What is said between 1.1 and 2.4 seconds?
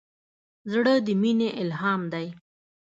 مینې الهام دی.